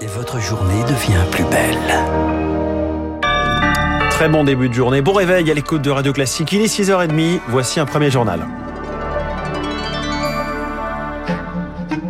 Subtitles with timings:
[0.00, 1.76] et votre journée devient plus belle.
[4.10, 5.00] Très bon début de journée.
[5.00, 6.52] Bon réveil à l'écoute de Radio Classique.
[6.52, 7.40] Il est 6h30.
[7.48, 8.40] Voici un premier journal.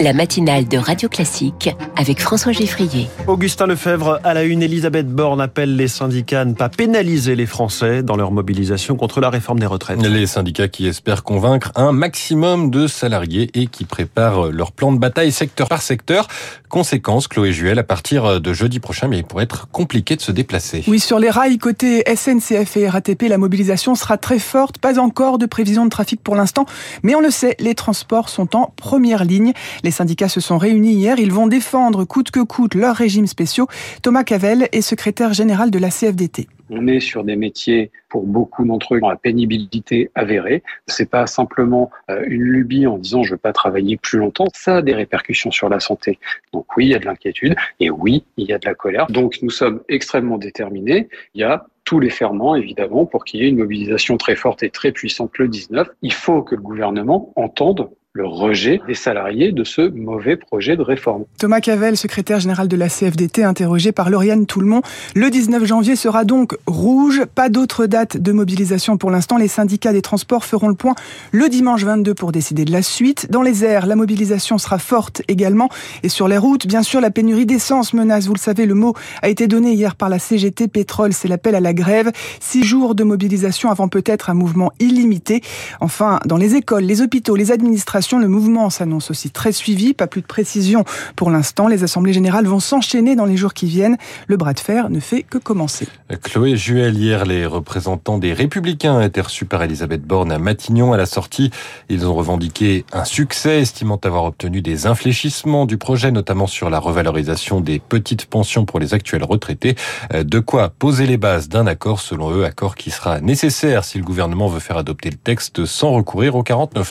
[0.00, 3.08] La matinale de Radio Classique avec François Geffrier.
[3.26, 7.46] Augustin Lefebvre à la une, Elisabeth Borne appelle les syndicats à ne pas pénaliser les
[7.46, 10.00] Français dans leur mobilisation contre la réforme des retraites.
[10.00, 14.98] Les syndicats qui espèrent convaincre un maximum de salariés et qui préparent leur plan de
[14.98, 16.28] bataille secteur par secteur.
[16.68, 20.30] Conséquence, Chloé Juel, à partir de jeudi prochain, mais il pourrait être compliqué de se
[20.30, 20.84] déplacer.
[20.86, 24.78] Oui, sur les rails, côté SNCF et RATP, la mobilisation sera très forte.
[24.78, 26.66] Pas encore de prévision de trafic pour l'instant,
[27.02, 29.54] mais on le sait, les transports sont en première ligne.
[29.82, 31.18] Les syndicats se sont réunis hier.
[31.18, 33.66] Ils vont défendre coûte que coûte leurs régimes spéciaux.
[34.02, 36.48] Thomas Cavel est secrétaire général de la CFDT.
[36.70, 40.62] On est sur des métiers pour beaucoup d'entre eux à pénibilité avérée.
[40.86, 44.48] C'est pas simplement euh, une lubie en disant je veux pas travailler plus longtemps.
[44.54, 46.18] Ça a des répercussions sur la santé.
[46.52, 49.06] Donc oui, il y a de l'inquiétude et oui, il y a de la colère.
[49.08, 51.08] Donc nous sommes extrêmement déterminés.
[51.34, 54.62] Il y a tous les ferments, évidemment, pour qu'il y ait une mobilisation très forte
[54.62, 55.88] et très puissante le 19.
[56.02, 60.82] Il faut que le gouvernement entende le rejet des salariés de ce mauvais projet de
[60.82, 61.24] réforme.
[61.38, 64.80] Thomas Cavel, secrétaire général de la CFDT, interrogé par Lauriane Toulmont.
[65.14, 67.22] Le 19 janvier sera donc rouge.
[67.34, 69.36] Pas d'autre date de mobilisation pour l'instant.
[69.36, 70.94] Les syndicats des transports feront le point
[71.32, 73.30] le dimanche 22 pour décider de la suite.
[73.30, 75.68] Dans les airs, la mobilisation sera forte également.
[76.02, 78.26] Et sur les routes, bien sûr, la pénurie d'essence menace.
[78.26, 81.12] Vous le savez, le mot a été donné hier par la CGT Pétrole.
[81.12, 82.10] C'est l'appel à la grève.
[82.40, 85.42] Six jours de mobilisation avant peut-être un mouvement illimité.
[85.80, 89.92] Enfin, dans les écoles, les hôpitaux, les administrations, le mouvement s'annonce aussi très suivi.
[89.92, 90.84] Pas plus de précision
[91.16, 91.68] pour l'instant.
[91.68, 93.96] Les assemblées générales vont s'enchaîner dans les jours qui viennent.
[94.26, 95.88] Le bras de fer ne fait que commencer.
[96.22, 100.92] Chloé Juel, hier, les représentants des Républicains étaient reçus par Elisabeth Borne à Matignon.
[100.92, 101.50] À la sortie,
[101.88, 106.78] ils ont revendiqué un succès, estimant avoir obtenu des infléchissements du projet, notamment sur la
[106.78, 109.74] revalorisation des petites pensions pour les actuels retraités.
[110.14, 114.04] De quoi poser les bases d'un accord, selon eux, accord qui sera nécessaire si le
[114.04, 116.84] gouvernement veut faire adopter le texte sans recourir au 49.3.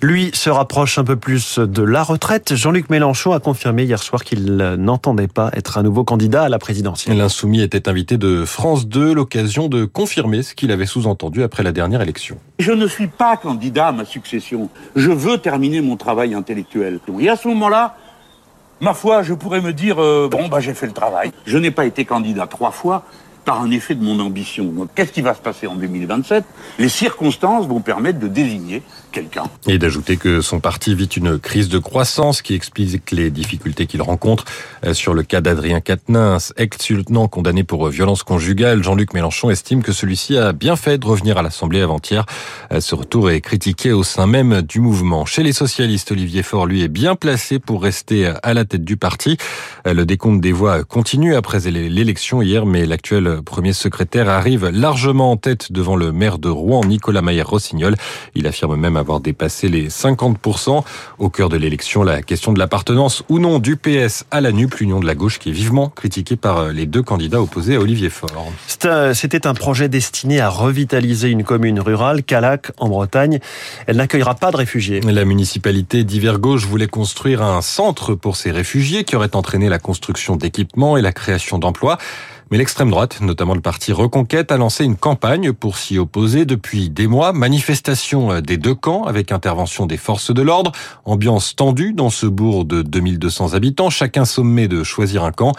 [0.00, 2.54] Lui sera approche un peu plus de la retraite.
[2.54, 6.58] Jean-Luc Mélenchon a confirmé hier soir qu'il n'entendait pas être un nouveau candidat à la
[6.58, 7.16] présidentielle.
[7.16, 11.72] L'insoumis était invité de France 2, l'occasion de confirmer ce qu'il avait sous-entendu après la
[11.72, 12.38] dernière élection.
[12.58, 14.68] Je ne suis pas candidat à ma succession.
[14.96, 17.00] Je veux terminer mon travail intellectuel.
[17.20, 17.96] Et à ce moment-là,
[18.80, 21.32] ma foi, je pourrais me dire, euh, bon, bah, j'ai fait le travail.
[21.46, 23.04] Je n'ai pas été candidat trois fois,
[23.44, 24.64] par un effet de mon ambition.
[24.64, 26.44] Donc, qu'est-ce qui va se passer en 2027
[26.78, 28.82] Les circonstances vont permettre de désigner
[29.12, 29.44] quelqu'un.
[29.66, 34.02] Et d'ajouter que son parti vit une crise de croissance qui explique les difficultés qu'il
[34.02, 34.44] rencontre.
[34.84, 39.92] Euh, sur le cas d'Adrien Quatennens, ex-lieutenant condamné pour violence conjugale, Jean-Luc Mélenchon estime que
[39.92, 42.26] celui-ci a bien fait de revenir à l'Assemblée avant-hier.
[42.72, 45.24] Euh, ce retour est critiqué au sein même du mouvement.
[45.26, 48.96] Chez les socialistes, Olivier Faure, lui, est bien placé pour rester à la tête du
[48.96, 49.36] parti.
[49.86, 55.30] Euh, le décompte des voix continue après l'élection hier, mais l'actuel premier secrétaire arrive largement
[55.30, 57.96] en tête devant le maire de Rouen, Nicolas Mayer-Rossignol.
[58.34, 60.84] Il affirme même avoir dépassé les 50%.
[61.18, 64.74] Au cœur de l'élection, la question de l'appartenance ou non du PS à la NUP,
[64.76, 68.10] l'union de la gauche qui est vivement critiquée par les deux candidats opposés à Olivier
[68.10, 68.52] Faure.
[68.68, 73.40] C'était un projet destiné à revitaliser une commune rurale, Calac, en Bretagne.
[73.86, 75.00] Elle n'accueillera pas de réfugiés.
[75.00, 80.36] La municipalité d'Hiver-Gauche voulait construire un centre pour ces réfugiés qui aurait entraîné la construction
[80.36, 81.98] d'équipements et la création d'emplois.
[82.50, 86.90] Mais l'extrême droite, notamment le parti Reconquête, a lancé une campagne pour s'y opposer depuis
[86.90, 87.32] des mois.
[87.32, 90.70] Manifestation des deux camps avec intervention des forces de l'ordre.
[91.04, 93.90] Ambiance tendue dans ce bourg de 2200 habitants.
[93.90, 95.52] Chacun sommé de choisir un camp.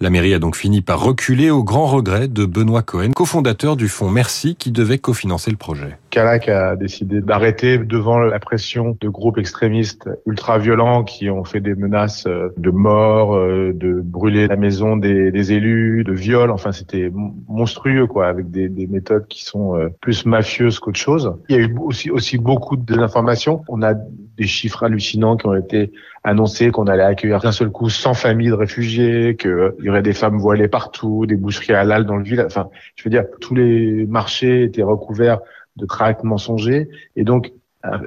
[0.00, 3.88] La mairie a donc fini par reculer au grand regret de Benoît Cohen, cofondateur du
[3.88, 5.99] fonds Merci qui devait cofinancer le projet.
[6.10, 11.74] Calac a décidé d'arrêter devant la pression de groupes extrémistes ultra-violents qui ont fait des
[11.74, 16.50] menaces de mort, de brûler la maison des, élus, de viol.
[16.50, 17.10] Enfin, c'était
[17.48, 21.32] monstrueux, quoi, avec des, des, méthodes qui sont plus mafieuses qu'autre chose.
[21.48, 23.62] Il y a eu aussi, aussi beaucoup de désinformation.
[23.68, 25.92] On a des chiffres hallucinants qui ont été
[26.24, 30.12] annoncés, qu'on allait accueillir d'un seul coup 100 familles de réfugiés, qu'il y aurait des
[30.12, 32.46] femmes voilées partout, des boucheries halal dans le village.
[32.46, 35.40] Enfin, je veux dire, tous les marchés étaient recouverts
[35.76, 36.88] de tracts mensongers.
[37.16, 37.52] Et donc,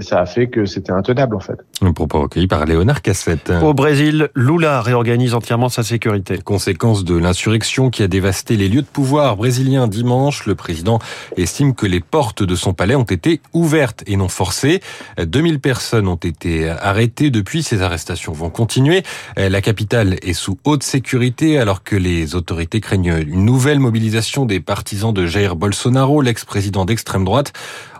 [0.00, 1.58] ça a fait que c'était intenable en fait.
[1.82, 3.52] Un propos recueilli par Léonard Cassette.
[3.62, 6.38] Au Brésil, Lula réorganise entièrement sa sécurité.
[6.38, 11.00] Conséquence de l'insurrection qui a dévasté les lieux de pouvoir brésiliens dimanche, le président
[11.36, 14.80] estime que les portes de son palais ont été ouvertes et non forcées.
[15.22, 19.02] 2000 personnes ont été arrêtées depuis, ces arrestations vont continuer.
[19.36, 24.60] La capitale est sous haute sécurité alors que les autorités craignent une nouvelle mobilisation des
[24.60, 27.52] partisans de Jair Bolsonaro, l'ex-président d'extrême droite.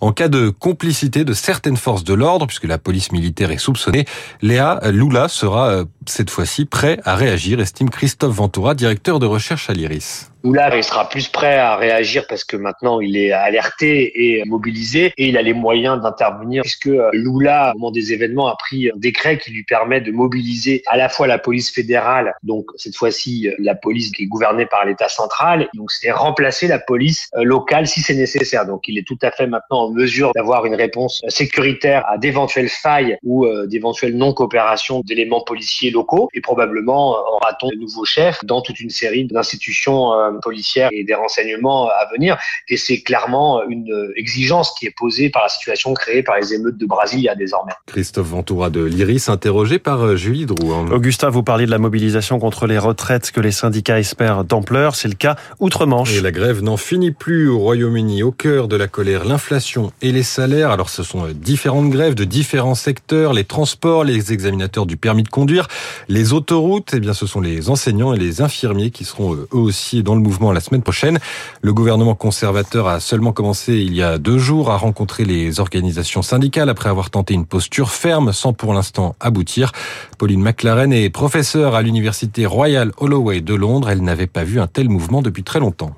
[0.00, 4.04] En cas de complicité de certaines forces de l'ordre, puisque la police militaire est soupçonnée,
[4.42, 9.72] Léa Lula sera cette fois-ci prêt à réagir, estime Christophe Ventura, directeur de recherche à
[9.72, 10.30] l'IRIS.
[10.46, 15.12] Lula, il sera plus prêt à réagir parce que maintenant il est alerté et mobilisé
[15.16, 18.88] et il a les moyens d'intervenir puisque euh, Lula, au moment des événements, a pris
[18.88, 22.94] un décret qui lui permet de mobiliser à la fois la police fédérale, donc cette
[22.94, 27.42] fois-ci la police qui est gouvernée par l'État central, donc c'est remplacer la police euh,
[27.42, 28.66] locale si c'est nécessaire.
[28.66, 32.68] Donc il est tout à fait maintenant en mesure d'avoir une réponse sécuritaire à d'éventuelles
[32.68, 38.60] failles ou euh, d'éventuelles non-coopérations d'éléments policiers locaux et probablement aura-t-on de nouveaux chefs dans
[38.60, 40.12] toute une série d'institutions
[40.42, 42.36] policières et des renseignements à venir.
[42.68, 46.78] Et c'est clairement une exigence qui est posée par la situation créée par les émeutes
[46.78, 47.72] de Brasilia désormais.
[47.86, 50.90] Christophe Ventura de l'IRIS, interrogé par euh, Julie Drouin.
[50.90, 54.94] Augustin, vous parliez de la mobilisation contre les retraites que les syndicats espèrent d'ampleur.
[54.94, 56.14] C'est le cas outre-Manche.
[56.16, 58.22] Et la grève n'en finit plus au Royaume-Uni.
[58.22, 60.70] Au cœur de la colère, l'inflation et les salaires.
[60.70, 65.22] Alors ce sont euh, différentes grèves de différents secteurs, les transports, les examinateurs du permis
[65.22, 65.68] de conduire,
[66.08, 66.92] les autoroutes.
[66.94, 70.14] Eh bien, ce sont les enseignants et les infirmiers qui seront euh, eux aussi dans
[70.14, 71.18] le mouvement la semaine prochaine.
[71.62, 76.22] Le gouvernement conservateur a seulement commencé il y a deux jours à rencontrer les organisations
[76.22, 79.72] syndicales après avoir tenté une posture ferme sans pour l'instant aboutir.
[80.18, 83.90] Pauline McLaren est professeure à l'université Royal Holloway de Londres.
[83.90, 85.94] Elle n'avait pas vu un tel mouvement depuis très longtemps.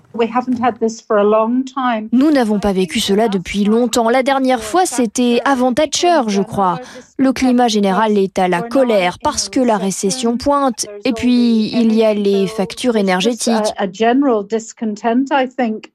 [2.13, 4.09] Nous n'avons pas vécu cela depuis longtemps.
[4.09, 6.81] La dernière fois, c'était avant Thatcher, je crois.
[7.17, 10.87] Le climat général est à la colère parce que la récession pointe.
[11.05, 13.75] Et puis, il y a les factures énergétiques.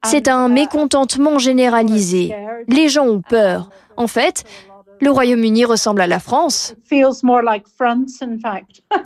[0.04, 2.34] C'est un mécontentement généralisé.
[2.68, 3.70] Les gens ont peur.
[3.96, 4.44] En fait,
[5.04, 6.74] le Royaume-Uni ressemble à la France.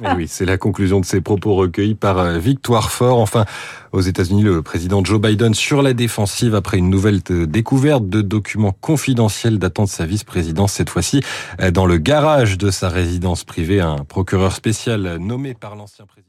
[0.00, 3.18] Et oui, c'est la conclusion de ces propos recueillis par euh, Victoire Fort.
[3.18, 3.44] Enfin,
[3.90, 8.76] aux États-Unis, le président Joe Biden sur la défensive après une nouvelle découverte de documents
[8.80, 11.20] confidentiels datant de sa vice-présidence, cette fois-ci
[11.60, 16.27] euh, dans le garage de sa résidence privée, un procureur spécial nommé par l'ancien président.